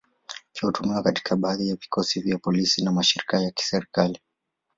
[0.53, 4.19] Pia hutumiwa katika baadhi ya vikosi vya polisi na mashirika ya kiserikali.